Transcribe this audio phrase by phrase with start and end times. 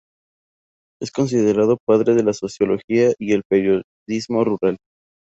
[0.99, 4.77] Es considerado padre de la sociología y el periodismo rural.